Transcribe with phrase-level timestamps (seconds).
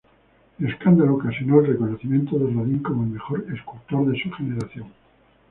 [0.57, 4.87] El escándalo ocasionó el reconocimiento de Rodin como el mejor escultor de su generación.